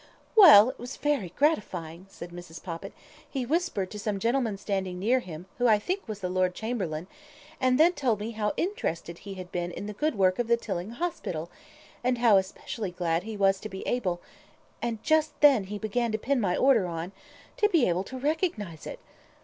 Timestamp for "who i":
5.59-5.77